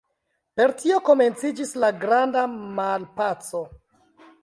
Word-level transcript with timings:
Per 0.59 0.73
tio 0.79 0.97
komenciĝis 1.09 1.75
la 1.85 1.93
Granda 2.07 2.49
Malpaco. 2.65 3.67